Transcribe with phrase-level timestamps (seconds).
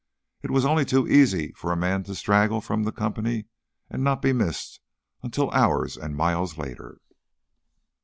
[0.41, 3.45] It was only too easy for a man to straggle from the company
[3.87, 4.79] and not be missed
[5.21, 6.99] until hours and miles later.